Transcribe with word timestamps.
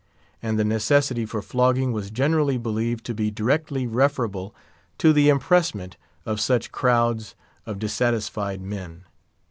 And 0.41 0.57
the 0.57 0.65
necessity 0.65 1.27
for 1.27 1.43
flogging 1.43 1.91
was 1.91 2.09
generally 2.09 2.57
believed 2.57 3.05
to 3.05 3.13
be 3.13 3.29
directly 3.29 3.85
referable 3.85 4.55
to 4.97 5.13
the 5.13 5.29
impressment 5.29 5.95
of 6.25 6.41
such 6.41 6.71
crowds 6.71 7.35
of 7.67 7.77
dissatisfied 7.77 8.61
men. 8.63 9.03